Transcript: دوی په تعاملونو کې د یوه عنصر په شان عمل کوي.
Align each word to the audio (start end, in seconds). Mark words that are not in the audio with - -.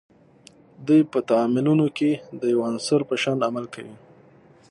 دوی 0.87 1.01
په 1.11 1.19
تعاملونو 1.29 1.87
کې 1.97 2.11
د 2.39 2.41
یوه 2.53 2.65
عنصر 2.71 2.99
په 3.09 3.15
شان 3.23 3.37
عمل 3.47 3.65
کوي. 3.73 3.95